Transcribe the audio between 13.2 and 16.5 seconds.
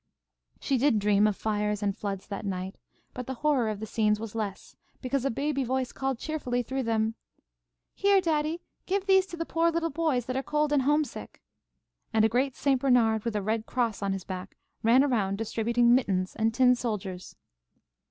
with a Red Cross on his back, ran around distributing mittens